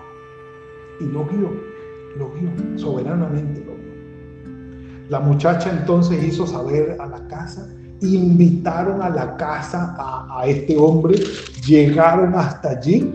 y 1.01 1.05
lo 1.05 1.25
guió 1.25 1.77
lo 2.17 2.29
vio, 2.29 2.49
soberanamente 2.77 3.63
lo 3.65 3.73
vio. 3.75 5.07
La 5.09 5.19
muchacha 5.19 5.71
entonces 5.71 6.23
hizo 6.23 6.45
saber 6.45 6.97
a 6.99 7.05
la 7.07 7.27
casa, 7.27 7.67
invitaron 8.01 9.01
a 9.01 9.09
la 9.09 9.37
casa 9.37 9.95
a, 9.97 10.45
este 10.45 10.77
hombre, 10.77 11.15
llegaron 11.65 12.35
hasta 12.35 12.69
allí 12.69 13.13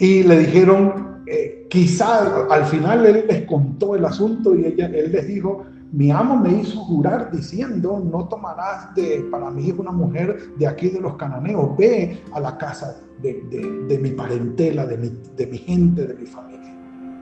y 0.00 0.22
le 0.22 0.38
dijeron, 0.38 1.22
eh, 1.26 1.66
quizá 1.68 2.46
al 2.46 2.64
final 2.64 3.04
él 3.04 3.26
les 3.28 3.42
contó 3.42 3.94
el 3.94 4.04
asunto 4.06 4.54
y 4.54 4.64
ella, 4.64 4.86
él 4.86 5.12
les 5.12 5.28
dijo, 5.28 5.66
mi 5.92 6.10
amo 6.10 6.36
me 6.36 6.62
hizo 6.62 6.80
jurar 6.84 7.30
diciendo, 7.30 8.02
no 8.02 8.26
tomarás 8.26 8.94
de, 8.94 9.26
para 9.30 9.50
mí 9.50 9.70
una 9.76 9.92
mujer 9.92 10.54
de 10.56 10.66
aquí 10.66 10.88
de 10.88 11.00
los 11.00 11.16
cananeos, 11.16 11.76
ve 11.76 12.18
a 12.32 12.40
la 12.40 12.56
casa 12.56 12.96
de, 13.20 13.98
mi 14.00 14.10
parentela, 14.12 14.86
de 14.86 14.96
mi, 14.96 15.12
de 15.36 15.46
mi 15.46 15.58
gente, 15.58 16.06
de 16.06 16.14
mi 16.14 16.24
familia. 16.26 16.74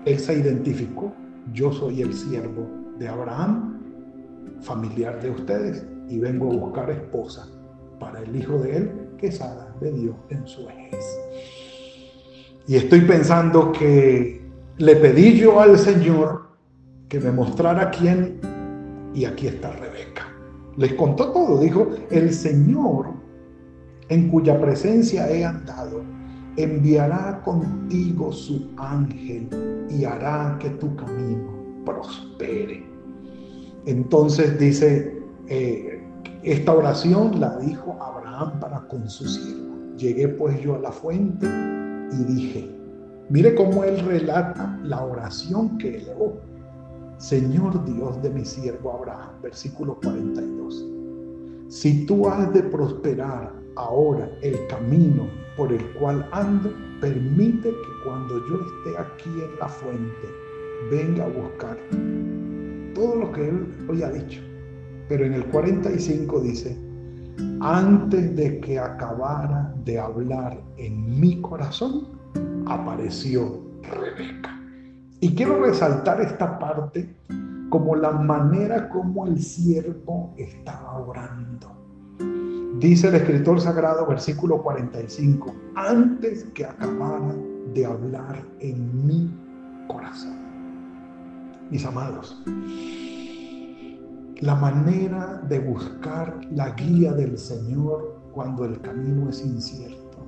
Él 0.05 0.19
se 0.21 0.35
identificó, 0.35 1.13
yo 1.53 1.73
soy 1.73 2.03
el 2.03 2.15
siervo 2.15 2.65
de 3.01 3.09
Abraham, 3.09 3.81
familiar 4.61 5.21
de 5.21 5.31
ustedes, 5.31 5.85
y 6.09 6.21
vengo 6.21 6.53
a 6.53 6.57
buscar 6.57 6.91
esposa 6.91 7.49
para 7.99 8.21
el 8.21 8.37
hijo 8.37 8.57
de 8.59 8.77
él 8.77 9.09
que 9.19 9.33
Sara 9.33 9.75
le 9.81 9.91
dio 9.91 10.15
en 10.31 10.47
su 10.47 10.65
vejez. 10.65 11.05
Y 12.69 12.77
estoy 12.77 13.01
pensando 13.01 13.73
que 13.73 14.43
le 14.77 14.97
pedí 14.97 15.39
yo 15.39 15.59
al 15.59 15.79
Señor 15.79 16.51
que 17.09 17.19
me 17.19 17.33
mostrara 17.33 17.91
quién, 17.91 18.39
y 19.15 19.25
aquí 19.25 19.47
está 19.47 19.73
Rebeca. 19.73 20.29
Les 20.77 20.93
contó 20.93 21.33
todo, 21.33 21.59
dijo, 21.61 21.89
el 22.11 22.31
Señor 22.31 23.07
en 24.11 24.29
cuya 24.29 24.61
presencia 24.61 25.31
he 25.31 25.47
andado, 25.47 26.03
enviará 26.59 27.41
contigo 27.43 28.31
su 28.33 28.69
ángel 28.77 29.49
y 29.89 30.05
hará 30.05 30.59
que 30.61 30.69
tu 30.69 30.95
camino 30.95 31.83
prospere. 31.87 32.87
Entonces 33.87 34.59
dice, 34.59 35.19
eh, 35.47 36.03
esta 36.43 36.75
oración 36.75 37.41
la 37.41 37.57
dijo 37.57 37.97
Abraham 37.99 38.61
para 38.61 38.87
con 38.89 39.09
su 39.09 39.27
siervo. 39.27 39.97
Llegué 39.97 40.29
pues 40.29 40.61
yo 40.61 40.75
a 40.75 40.79
la 40.81 40.93
fuente 40.93 41.47
y 42.13 42.25
dije, 42.25 42.71
mire 43.29 43.55
cómo 43.55 43.85
él 43.85 43.99
relata 44.01 44.79
la 44.83 45.05
oración 45.05 45.79
que 45.79 45.99
elevó. 45.99 46.41
Señor 47.19 47.85
Dios 47.85 48.23
de 48.23 48.31
mi 48.31 48.45
siervo 48.45 48.93
Abraham, 48.93 49.43
versículo 49.43 49.99
42. 50.03 50.87
Si 51.69 52.07
tú 52.07 52.29
has 52.29 52.53
de 52.55 52.63
prosperar 52.63 53.53
ahora 53.77 54.31
el 54.43 54.67
camino 54.69 55.29
por 55.57 55.73
el 55.73 55.85
cual 55.95 56.27
ando, 56.33 56.73
permite 57.01 57.71
que 57.71 58.05
cuando 58.05 58.39
yo 58.49 58.61
esté 58.61 58.99
aquí 58.99 59.31
en 59.31 59.59
la 59.59 59.69
fuente, 59.69 60.29
venga 60.91 61.25
a 61.25 61.29
buscar 61.29 61.77
todo 62.95 63.17
lo 63.17 63.33
que 63.33 63.49
él 63.49 63.67
hoy 63.89 64.03
ha 64.03 64.11
dicho. 64.11 64.41
Pero 65.09 65.25
en 65.25 65.35
el 65.35 65.45
45 65.47 66.41
dice, 66.41 66.88
antes 67.61 68.37
de 68.37 68.61
que 68.61 68.79
acabara 68.79 69.75
de 69.85 69.99
hablar 69.99 70.61
en 70.77 71.21
mi 71.21 71.41
corazón, 71.41 72.09
apareció 72.67 73.61
Rebeca. 73.83 74.59
Y 75.21 75.35
quiero 75.35 75.61
resaltar 75.61 76.21
esta 76.21 76.59
parte 76.59 77.17
como 77.71 77.97
la 77.97 78.13
manera 78.13 78.89
como 78.89 79.27
el 79.27 79.43
siervo 79.43 80.35
estaba 80.37 80.99
orando. 80.99 81.77
Dice 82.79 83.09
el 83.09 83.17
escritor 83.17 83.61
sagrado, 83.61 84.07
versículo 84.07 84.63
45, 84.63 85.55
antes 85.75 86.45
que 86.55 86.65
acabara 86.65 87.35
de 87.75 87.85
hablar 87.85 88.45
en 88.61 89.07
mi 89.07 89.35
corazón. 89.89 90.37
Mis 91.71 91.85
amados, 91.85 92.41
la 94.41 94.55
manera 94.55 95.43
de 95.49 95.59
buscar 95.59 96.41
la 96.53 96.71
guía 96.71 97.13
del 97.13 97.37
Señor 97.37 98.21
cuando 98.33 98.65
el 98.65 98.81
camino 98.81 99.31
es 99.31 99.45
incierto, 99.45 100.19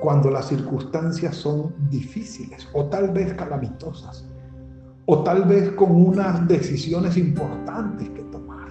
cuando 0.00 0.30
las 0.30 0.48
circunstancias 0.48 1.36
son 1.36 1.74
difíciles 1.90 2.66
o 2.72 2.84
tal 2.86 3.10
vez 3.10 3.34
calamitosas, 3.34 4.26
o 5.04 5.22
tal 5.22 5.44
vez 5.44 5.70
con 5.72 5.90
unas 5.90 6.48
decisiones 6.48 7.16
importantes 7.18 8.08
que 8.10 8.22
tomar, 8.24 8.68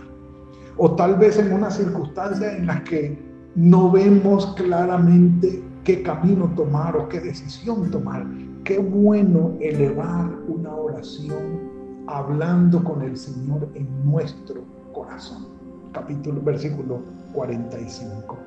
o 0.77 0.95
tal 0.95 1.15
vez 1.15 1.37
en 1.37 1.53
unas 1.53 1.77
circunstancias 1.77 2.55
en 2.55 2.65
las 2.65 2.81
que 2.81 3.23
no 3.55 3.91
vemos 3.91 4.53
claramente 4.55 5.63
qué 5.83 6.01
camino 6.03 6.51
tomar 6.55 6.95
o 6.97 7.07
qué 7.07 7.19
decisión 7.19 7.89
tomar. 7.91 8.25
Qué 8.63 8.77
bueno 8.77 9.55
elevar 9.61 10.29
una 10.47 10.75
oración 10.75 11.76
hablando 12.07 12.83
con 12.83 13.01
el 13.01 13.17
Señor 13.17 13.67
en 13.75 13.87
nuestro 14.09 14.63
corazón. 14.93 15.45
Capítulo, 15.91 16.41
versículo 16.41 17.01
45. 17.33 18.37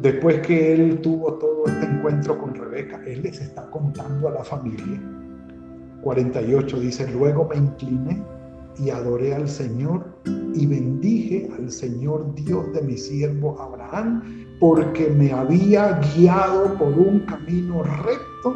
Después 0.00 0.40
que 0.46 0.74
él 0.74 1.00
tuvo 1.00 1.34
todo 1.34 1.66
este 1.66 1.86
encuentro 1.86 2.38
con 2.38 2.54
Rebeca, 2.54 3.00
él 3.04 3.22
les 3.22 3.40
está 3.40 3.68
contando 3.70 4.28
a 4.28 4.32
la 4.32 4.44
familia. 4.44 5.00
48 6.02 6.80
dice, 6.80 7.10
luego 7.12 7.48
me 7.48 7.56
incliné 7.56 8.22
y 8.78 8.90
adoré 8.90 9.34
al 9.34 9.48
Señor 9.48 10.06
y 10.54 10.66
bendije 10.66 11.50
al 11.58 11.70
Señor 11.70 12.34
Dios 12.34 12.72
de 12.72 12.82
mi 12.82 12.96
siervo 12.96 13.60
Abraham, 13.60 14.46
porque 14.60 15.08
me 15.08 15.32
había 15.32 16.00
guiado 16.14 16.74
por 16.74 16.88
un 16.88 17.20
camino 17.20 17.82
recto 17.82 18.54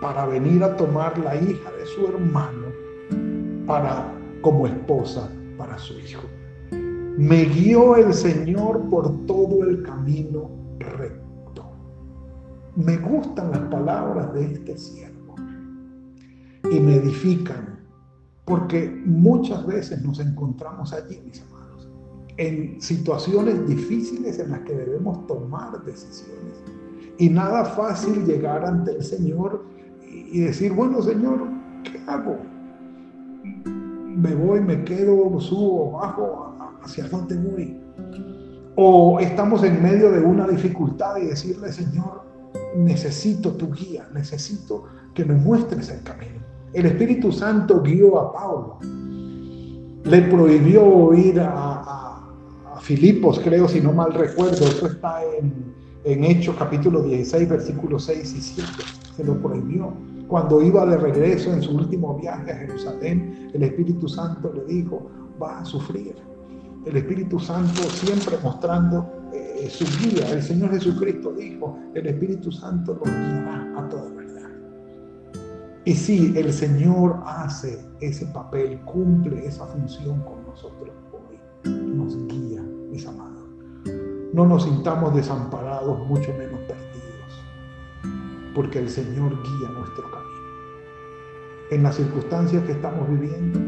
para 0.00 0.26
venir 0.26 0.62
a 0.62 0.76
tomar 0.76 1.18
la 1.18 1.34
hija 1.34 1.70
de 1.72 1.86
su 1.86 2.06
hermano 2.06 2.63
para 3.66 4.12
como 4.42 4.66
esposa 4.66 5.30
para 5.56 5.78
su 5.78 5.94
hijo. 5.98 6.22
Me 7.16 7.44
guió 7.44 7.96
el 7.96 8.12
Señor 8.12 8.88
por 8.90 9.26
todo 9.26 9.64
el 9.64 9.82
camino 9.82 10.50
recto. 10.78 11.70
Me 12.76 12.96
gustan 12.98 13.52
las 13.52 13.60
palabras 13.70 14.34
de 14.34 14.52
este 14.52 14.76
siervo 14.76 15.36
y 16.70 16.80
me 16.80 16.96
edifican 16.96 17.78
porque 18.44 19.02
muchas 19.06 19.66
veces 19.66 20.02
nos 20.02 20.20
encontramos 20.20 20.92
allí, 20.92 21.22
mis 21.24 21.40
amados, 21.42 21.88
en 22.36 22.80
situaciones 22.80 23.66
difíciles 23.66 24.38
en 24.38 24.50
las 24.50 24.60
que 24.60 24.74
debemos 24.74 25.26
tomar 25.26 25.82
decisiones. 25.84 26.62
Y 27.16 27.30
nada 27.30 27.64
fácil 27.64 28.26
llegar 28.26 28.66
ante 28.66 28.96
el 28.96 29.04
Señor 29.04 29.64
y 30.02 30.40
decir, 30.40 30.72
bueno 30.72 31.00
Señor, 31.00 31.48
¿qué 31.84 32.02
hago? 32.06 32.53
Me 34.16 34.34
voy, 34.34 34.60
me 34.60 34.84
quedo, 34.84 35.40
subo, 35.40 35.92
bajo, 35.92 36.54
hacia 36.82 37.08
dónde 37.08 37.36
voy. 37.36 37.80
O 38.76 39.20
estamos 39.20 39.62
en 39.62 39.82
medio 39.82 40.10
de 40.10 40.20
una 40.20 40.46
dificultad 40.46 41.16
y 41.18 41.26
decirle, 41.26 41.72
Señor, 41.72 42.22
necesito 42.76 43.52
tu 43.52 43.72
guía, 43.72 44.08
necesito 44.12 44.84
que 45.14 45.24
me 45.24 45.34
muestres 45.34 45.90
el 45.90 46.02
camino. 46.02 46.40
El 46.72 46.86
Espíritu 46.86 47.30
Santo 47.30 47.82
guió 47.82 48.18
a 48.18 48.32
Pablo. 48.32 48.78
Le 50.04 50.22
prohibió 50.22 51.14
ir 51.14 51.40
a, 51.40 51.50
a, 51.54 52.80
Filipos, 52.80 53.40
creo, 53.42 53.66
si 53.66 53.80
no 53.80 53.92
mal 53.92 54.12
recuerdo. 54.12 54.66
Eso 54.66 54.86
está 54.88 55.20
en, 55.38 55.74
en 56.04 56.24
Hechos 56.24 56.54
capítulo 56.58 57.02
16, 57.02 57.48
versículos 57.48 58.04
6 58.04 58.34
y 58.34 58.40
7. 58.42 58.70
Se 59.16 59.24
lo 59.24 59.40
prohibió 59.40 59.94
cuando 60.34 60.60
iba 60.60 60.84
de 60.84 60.96
regreso 60.96 61.52
en 61.52 61.62
su 61.62 61.76
último 61.76 62.18
viaje 62.18 62.50
a 62.50 62.56
Jerusalén, 62.56 63.52
el 63.54 63.62
Espíritu 63.62 64.08
Santo 64.08 64.52
le 64.52 64.64
dijo, 64.64 65.08
va 65.40 65.60
a 65.60 65.64
sufrir. 65.64 66.16
El 66.84 66.96
Espíritu 66.96 67.38
Santo 67.38 67.82
siempre 67.82 68.36
mostrando 68.42 69.30
eh, 69.32 69.68
su 69.70 69.84
guía. 70.00 70.28
El 70.32 70.42
Señor 70.42 70.72
Jesucristo 70.72 71.32
dijo, 71.34 71.78
el 71.94 72.08
Espíritu 72.08 72.50
Santo 72.50 72.94
lo 72.94 73.04
guiará 73.04 73.74
a 73.78 73.88
toda 73.88 74.10
verdad. 74.10 74.50
Y 75.84 75.94
sí, 75.94 76.34
el 76.36 76.52
Señor 76.52 77.22
hace 77.24 77.78
ese 78.00 78.26
papel, 78.26 78.80
cumple 78.86 79.46
esa 79.46 79.64
función 79.66 80.20
con 80.22 80.44
nosotros 80.48 80.90
hoy. 81.12 81.38
Nos 81.70 82.16
guía, 82.26 82.60
mis 82.90 83.06
amados. 83.06 83.48
No 84.32 84.44
nos 84.44 84.64
sintamos 84.64 85.14
desamparados, 85.14 85.96
mucho 86.08 86.32
menos 86.36 86.58
perdidos, 86.62 87.40
porque 88.52 88.80
el 88.80 88.88
Señor 88.88 89.30
guía 89.30 89.68
en 91.74 91.82
las 91.82 91.96
circunstancias 91.96 92.62
que 92.64 92.72
estamos 92.72 93.08
viviendo. 93.08 93.58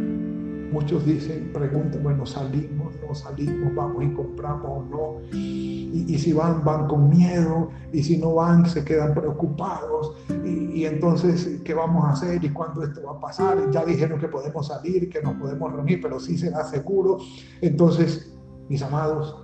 Muchos 0.73 1.05
dicen, 1.05 1.51
preguntan, 1.53 2.03
bueno, 2.03 2.27
salimos, 2.27 2.95
no 3.07 3.15
salimos, 3.15 3.75
vamos 3.75 4.05
y 4.05 4.13
compramos 4.13 4.67
o 4.67 4.85
no. 4.85 5.37
Y, 5.37 6.19
si 6.19 6.33
van, 6.33 6.65
van 6.65 6.87
con 6.87 7.09
miedo. 7.09 7.71
Y 7.93 8.03
si 8.03 8.19
no 8.19 8.35
van, 8.35 8.67
se 8.67 8.85
quedan 8.85 9.15
preocupados. 9.15 10.17
Y, 10.45 10.81
y, 10.81 10.87
entonces, 10.87 11.61
¿qué 11.65 11.75
vamos 11.75 12.05
a 12.05 12.11
hacer? 12.11 12.45
¿Y 12.45 12.51
cuándo 12.51 12.83
esto 12.83 13.03
va 13.05 13.13
a 13.13 13.21
pasar? 13.21 13.71
Ya 13.71 13.85
dijeron 13.85 14.21
que 14.21 14.29
podemos 14.29 14.67
salir, 14.67 15.09
que 15.09 15.23
nos 15.23 15.35
podemos 15.35 15.73
reunir, 15.73 16.01
pero 16.03 16.21
sí 16.21 16.37
será 16.37 16.65
seguro. 16.65 17.19
Entonces, 17.61 18.37
mis 18.69 18.83
amados, 18.83 19.37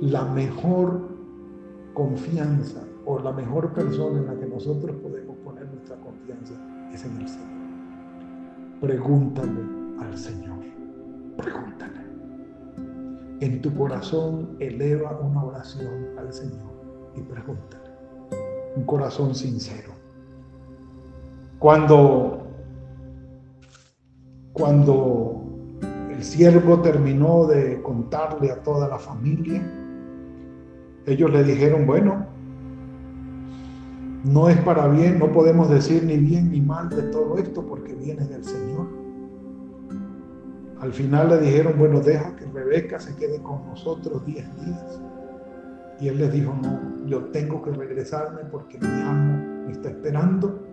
la 0.00 0.24
mejor 0.24 1.08
confianza 1.94 2.82
o 3.04 3.18
la 3.18 3.32
mejor 3.32 3.72
persona 3.72 4.18
en 4.18 4.26
la 4.26 4.38
que 4.38 4.46
nosotros 4.46 4.96
podemos 5.02 5.27
en 7.04 7.20
el 7.20 7.28
Señor. 7.28 7.48
Pregúntale 8.80 9.60
al 10.00 10.16
Señor. 10.16 10.58
Pregúntale. 11.36 12.00
En 13.40 13.62
tu 13.62 13.74
corazón 13.74 14.56
eleva 14.58 15.18
una 15.20 15.44
oración 15.44 16.18
al 16.18 16.32
Señor 16.32 17.12
y 17.14 17.20
pregúntale. 17.20 17.90
Un 18.76 18.84
corazón 18.84 19.34
sincero. 19.34 19.92
Cuando 21.58 22.48
cuando 24.58 25.44
el 26.10 26.22
siervo 26.22 26.80
terminó 26.80 27.46
de 27.46 27.80
contarle 27.80 28.50
a 28.50 28.60
toda 28.62 28.88
la 28.88 28.98
familia, 28.98 29.62
ellos 31.06 31.30
le 31.30 31.44
dijeron, 31.44 31.86
bueno, 31.86 32.26
no 34.24 34.48
es 34.48 34.58
para 34.58 34.88
bien, 34.88 35.18
no 35.18 35.32
podemos 35.32 35.70
decir 35.70 36.02
ni 36.04 36.16
bien 36.16 36.50
ni 36.50 36.60
mal 36.60 36.88
de 36.88 37.02
todo 37.02 37.38
esto 37.38 37.64
porque 37.64 37.94
viene 37.94 38.24
del 38.26 38.44
Señor. 38.44 38.86
Al 40.80 40.92
final 40.92 41.28
le 41.30 41.38
dijeron, 41.38 41.74
bueno, 41.78 42.00
deja 42.00 42.36
que 42.36 42.46
Rebeca 42.46 43.00
se 43.00 43.14
quede 43.16 43.42
con 43.42 43.66
nosotros 43.66 44.24
diez 44.26 44.44
días. 44.64 45.00
Y 46.00 46.08
él 46.08 46.18
les 46.18 46.32
dijo, 46.32 46.54
no, 46.62 47.06
yo 47.06 47.24
tengo 47.26 47.62
que 47.62 47.70
regresarme 47.70 48.42
porque 48.50 48.78
mi 48.78 49.02
amo 49.02 49.64
me 49.66 49.72
está 49.72 49.88
esperando 49.88 50.64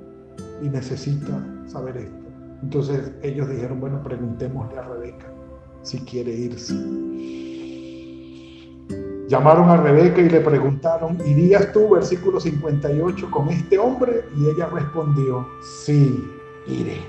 y 0.62 0.70
necesita 0.70 1.44
saber 1.66 1.98
esto. 1.98 2.26
Entonces 2.62 3.12
ellos 3.24 3.50
dijeron, 3.50 3.80
bueno, 3.80 4.02
preguntémosle 4.04 4.78
a 4.78 4.84
Rebeca 4.84 5.26
si 5.82 6.00
quiere 6.00 6.32
irse. 6.32 6.76
Llamaron 9.28 9.70
a 9.70 9.78
Rebeca 9.78 10.22
y 10.22 10.30
le 10.30 10.40
preguntaron, 10.40 11.18
¿irías 11.26 11.72
tú, 11.74 11.90
versículo 11.90 12.40
58, 12.40 13.32
con 13.32 13.50
este 13.50 13.80
hombre? 13.80 14.26
Y 14.38 14.50
ella 14.50 14.68
respondió, 14.68 15.48
sí, 15.84 16.24
iré. 16.68 17.00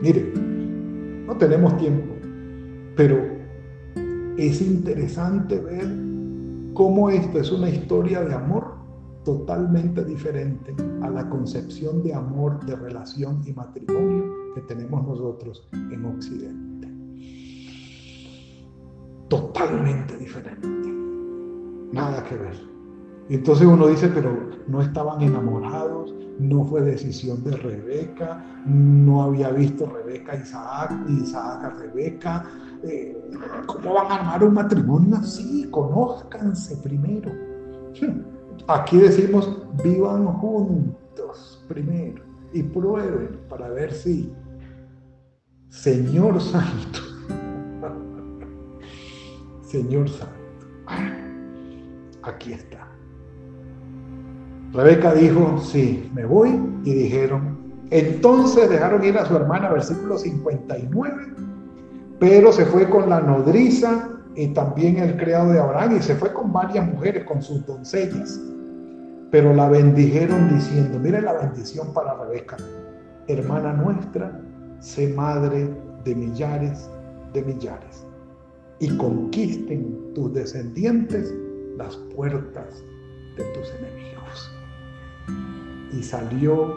Mire, 0.00 0.32
no 1.26 1.36
tenemos 1.36 1.76
tiempo, 1.76 2.14
pero 2.96 3.20
es 4.36 4.62
interesante 4.62 5.58
ver 5.58 5.88
cómo 6.72 7.10
esto 7.10 7.40
es 7.40 7.50
una 7.50 7.68
historia 7.68 8.22
de 8.22 8.34
amor 8.34 8.76
totalmente 9.24 10.04
diferente 10.04 10.74
a 11.02 11.10
la 11.10 11.28
concepción 11.28 12.02
de 12.02 12.14
amor, 12.14 12.64
de 12.64 12.76
relación 12.76 13.42
y 13.46 13.52
matrimonio 13.52 14.54
que 14.54 14.60
tenemos 14.62 15.06
nosotros 15.06 15.68
en 15.72 16.04
Occidente. 16.04 16.88
Totalmente 19.28 20.16
diferente. 20.16 20.91
Nada 21.92 22.24
que 22.24 22.36
ver. 22.36 22.72
Entonces 23.28 23.66
uno 23.66 23.86
dice, 23.86 24.08
pero 24.08 24.50
no 24.66 24.80
estaban 24.80 25.22
enamorados, 25.22 26.14
no 26.38 26.64
fue 26.64 26.82
decisión 26.82 27.42
de 27.44 27.52
Rebeca, 27.52 28.44
no 28.66 29.22
había 29.22 29.50
visto 29.50 29.86
Rebeca 29.86 30.36
Isaac, 30.36 30.92
ni 31.06 31.22
Isaac 31.22 31.64
a 31.64 31.70
Rebeca. 31.70 32.44
Eh, 32.82 33.16
¿Cómo 33.66 33.94
van 33.94 34.10
a 34.10 34.14
armar 34.16 34.44
un 34.44 34.54
matrimonio 34.54 35.16
así? 35.16 35.68
Conózcanse 35.70 36.76
primero. 36.78 37.30
Aquí 38.68 38.98
decimos, 38.98 39.62
vivan 39.84 40.26
juntos 40.26 41.64
primero 41.68 42.22
y 42.52 42.62
prueben 42.62 43.40
para 43.48 43.68
ver 43.70 43.92
si, 43.92 44.32
Señor 45.68 46.40
Santo, 46.40 47.00
Señor 49.62 50.08
Santo, 50.08 50.41
aquí 52.22 52.52
está. 52.52 52.88
Rebeca 54.72 55.14
dijo, 55.14 55.58
sí, 55.58 56.10
me 56.14 56.24
voy, 56.24 56.58
y 56.84 56.94
dijeron, 56.94 57.58
entonces 57.90 58.70
dejaron 58.70 59.04
ir 59.04 59.18
a 59.18 59.26
su 59.26 59.36
hermana, 59.36 59.70
versículo 59.70 60.16
59, 60.16 61.26
pero 62.18 62.52
se 62.52 62.64
fue 62.64 62.88
con 62.88 63.10
la 63.10 63.20
nodriza 63.20 64.08
y 64.34 64.48
también 64.48 64.96
el 64.98 65.16
criado 65.16 65.52
de 65.52 65.60
Abraham, 65.60 65.96
y 65.98 66.02
se 66.02 66.14
fue 66.14 66.32
con 66.32 66.52
varias 66.52 66.86
mujeres, 66.86 67.24
con 67.24 67.42
sus 67.42 67.66
doncellas 67.66 68.40
pero 69.32 69.54
la 69.54 69.66
bendijeron 69.66 70.54
diciendo, 70.54 70.98
mire 70.98 71.22
la 71.22 71.32
bendición 71.32 71.92
para 71.94 72.14
Rebeca, 72.14 72.58
hermana 73.28 73.72
nuestra, 73.72 74.38
sé 74.78 75.08
madre 75.08 75.74
de 76.04 76.14
millares 76.14 76.90
de 77.32 77.42
millares, 77.42 78.06
y 78.78 78.94
conquisten 78.98 80.12
tus 80.14 80.34
descendientes 80.34 81.34
las 81.76 81.96
puertas 82.14 82.84
de 83.36 83.44
tus 83.52 83.70
enemigos. 83.80 84.50
Y 85.92 86.02
salió 86.02 86.76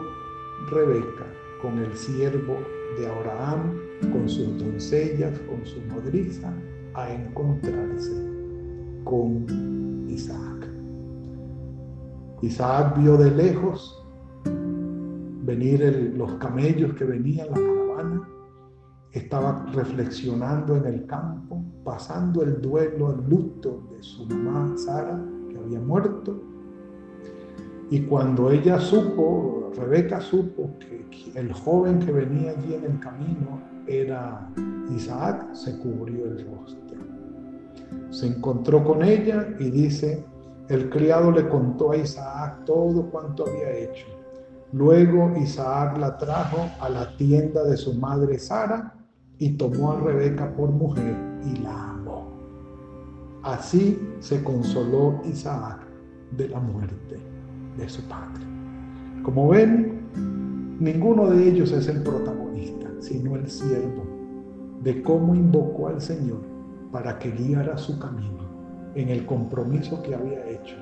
Rebeca 0.70 1.26
con 1.62 1.78
el 1.78 1.94
siervo 1.96 2.58
de 2.98 3.06
Abraham, 3.06 3.78
con 4.12 4.28
sus 4.28 4.58
doncellas, 4.58 5.38
con 5.40 5.64
su 5.64 5.80
nodriza, 5.86 6.52
a 6.94 7.12
encontrarse 7.12 8.12
con 9.04 10.06
Isaac. 10.08 10.68
Isaac 12.42 12.98
vio 12.98 13.16
de 13.16 13.30
lejos 13.30 14.02
venir 15.44 16.12
los 16.16 16.34
camellos 16.34 16.94
que 16.94 17.04
venían, 17.04 17.48
la 17.48 17.54
caravana. 17.54 18.28
Estaba 19.12 19.64
reflexionando 19.72 20.76
en 20.76 20.86
el 20.86 21.06
campo, 21.06 21.62
pasando 21.84 22.42
el 22.42 22.60
duelo, 22.60 23.12
el 23.12 23.28
luto 23.28 23.82
de 23.92 24.02
su 24.02 24.26
mamá 24.26 24.76
Sara, 24.76 25.18
que 25.48 25.58
había 25.58 25.80
muerto. 25.80 26.42
Y 27.90 28.02
cuando 28.02 28.50
ella 28.50 28.78
supo, 28.78 29.70
Rebeca 29.76 30.20
supo 30.20 30.70
que 30.78 31.06
el 31.38 31.52
joven 31.52 31.98
que 31.98 32.12
venía 32.12 32.50
allí 32.50 32.74
en 32.74 32.84
el 32.84 33.00
camino 33.00 33.60
era 33.86 34.50
Isaac, 34.94 35.54
se 35.54 35.78
cubrió 35.78 36.24
el 36.24 36.46
rostro. 36.46 36.98
Se 38.10 38.26
encontró 38.26 38.82
con 38.84 39.02
ella 39.02 39.48
y 39.58 39.70
dice, 39.70 40.24
el 40.68 40.90
criado 40.90 41.30
le 41.30 41.48
contó 41.48 41.92
a 41.92 41.96
Isaac 41.96 42.64
todo 42.64 43.10
cuanto 43.10 43.46
había 43.46 43.70
hecho. 43.70 44.06
Luego 44.72 45.32
Isaac 45.36 45.96
la 45.98 46.18
trajo 46.18 46.68
a 46.80 46.88
la 46.88 47.16
tienda 47.16 47.62
de 47.64 47.76
su 47.76 47.94
madre 47.94 48.38
Sara 48.38 48.95
y 49.38 49.50
tomó 49.50 49.92
a 49.92 50.00
Rebeca 50.00 50.54
por 50.54 50.70
mujer 50.70 51.14
y 51.44 51.58
la 51.58 51.90
amó. 51.90 52.28
Así 53.42 53.98
se 54.20 54.42
consoló 54.42 55.20
Isaac 55.24 55.80
de 56.36 56.48
la 56.48 56.60
muerte 56.60 57.18
de 57.76 57.88
su 57.88 58.02
padre. 58.02 58.44
Como 59.22 59.48
ven, 59.48 60.76
ninguno 60.80 61.30
de 61.30 61.48
ellos 61.48 61.72
es 61.72 61.88
el 61.88 62.02
protagonista, 62.02 62.88
sino 63.00 63.36
el 63.36 63.48
siervo, 63.48 64.04
de 64.82 65.02
cómo 65.02 65.34
invocó 65.34 65.88
al 65.88 66.00
Señor 66.00 66.40
para 66.92 67.18
que 67.18 67.30
guiara 67.30 67.76
su 67.76 67.98
camino 67.98 68.46
en 68.94 69.10
el 69.10 69.26
compromiso 69.26 70.02
que 70.02 70.14
había 70.14 70.48
hecho 70.48 70.76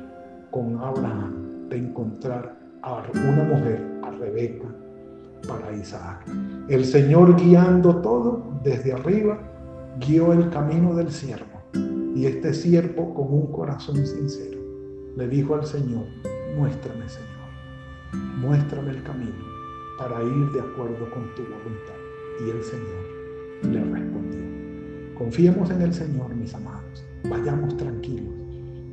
con 0.50 0.78
Abraham 0.78 1.68
de 1.68 1.78
encontrar 1.78 2.56
a 2.82 3.02
una 3.12 3.44
mujer, 3.44 3.82
a 4.04 4.10
Rebeca, 4.12 4.68
para 5.46 5.74
Isaac. 5.74 6.26
El 6.68 6.84
Señor 6.84 7.36
guiando 7.36 7.96
todo 7.96 8.60
desde 8.62 8.92
arriba, 8.92 9.38
guió 10.00 10.32
el 10.32 10.50
camino 10.50 10.94
del 10.94 11.10
siervo. 11.10 11.62
Y 12.14 12.26
este 12.26 12.54
siervo 12.54 13.12
con 13.14 13.32
un 13.32 13.52
corazón 13.52 13.96
sincero 14.06 14.60
le 15.16 15.28
dijo 15.28 15.54
al 15.54 15.64
Señor, 15.64 16.04
muéstrame 16.56 17.08
Señor, 17.08 18.38
muéstrame 18.38 18.90
el 18.90 19.02
camino 19.02 19.44
para 19.98 20.22
ir 20.22 20.52
de 20.52 20.60
acuerdo 20.60 21.10
con 21.10 21.34
tu 21.34 21.42
voluntad. 21.42 21.94
Y 22.46 22.50
el 22.50 22.62
Señor 22.62 23.72
le 23.72 23.84
respondió. 23.84 24.40
Confiemos 25.18 25.70
en 25.70 25.82
el 25.82 25.92
Señor, 25.92 26.34
mis 26.34 26.54
amados 26.54 27.04
vayamos 27.28 27.76
tranquilos, 27.76 28.34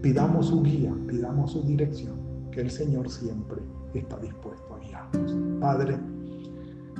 pidamos 0.01 0.47
su 0.47 0.63
guía, 0.63 0.93
pidamos 1.07 1.51
su 1.51 1.63
dirección, 1.63 2.15
que 2.51 2.61
el 2.61 2.71
Señor 2.71 3.09
siempre 3.09 3.61
está 3.93 4.17
dispuesto 4.19 4.73
a 4.73 4.79
guiarnos. 4.79 5.35
Padre, 5.59 5.97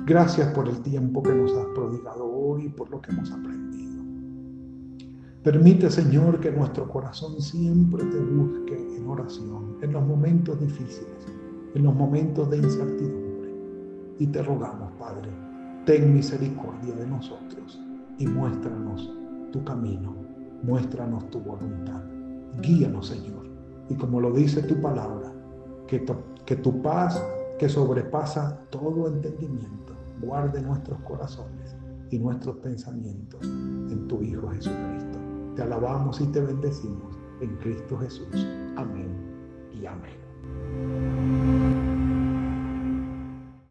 gracias 0.06 0.52
por 0.54 0.68
el 0.68 0.80
tiempo 0.82 1.22
que 1.22 1.34
nos 1.34 1.52
has 1.52 1.66
prodigado 1.74 2.24
hoy 2.24 2.68
por 2.68 2.90
lo 2.90 3.00
que 3.00 3.10
hemos 3.12 3.30
aprendido. 3.30 4.02
Permite, 5.42 5.90
Señor, 5.90 6.40
que 6.40 6.52
nuestro 6.52 6.88
corazón 6.88 7.40
siempre 7.40 8.04
te 8.04 8.18
busque 8.18 8.96
en 8.96 9.08
oración, 9.08 9.76
en 9.82 9.92
los 9.92 10.06
momentos 10.06 10.60
difíciles, 10.60 11.26
en 11.74 11.82
los 11.82 11.94
momentos 11.94 12.48
de 12.50 12.58
incertidumbre. 12.58 13.50
Y 14.18 14.26
te 14.26 14.42
rogamos, 14.42 14.92
Padre, 14.98 15.30
ten 15.84 16.14
misericordia 16.14 16.94
de 16.94 17.06
nosotros 17.06 17.80
y 18.18 18.26
muéstranos 18.26 19.12
tu 19.50 19.64
camino 19.64 20.22
muéstranos 20.62 21.28
tu 21.30 21.40
voluntad. 21.40 22.02
Guíanos, 22.60 23.08
Señor. 23.08 23.46
Y 23.88 23.94
como 23.94 24.20
lo 24.20 24.32
dice 24.32 24.62
tu 24.62 24.80
palabra, 24.80 25.32
que 25.86 26.56
tu 26.56 26.82
paz 26.82 27.22
que 27.62 27.68
sobrepasa 27.68 28.58
todo 28.70 29.06
entendimiento, 29.06 29.94
guarde 30.20 30.60
nuestros 30.60 30.98
corazones 31.02 31.76
y 32.10 32.18
nuestros 32.18 32.56
pensamientos 32.56 33.40
en 33.44 34.08
tu 34.08 34.20
Hijo 34.20 34.50
Jesucristo. 34.50 35.18
Te 35.54 35.62
alabamos 35.62 36.20
y 36.20 36.26
te 36.26 36.40
bendecimos 36.40 37.16
en 37.40 37.56
Cristo 37.58 37.96
Jesús. 37.98 38.48
Amén 38.76 39.16
y 39.80 39.86
amén. 39.86 41.61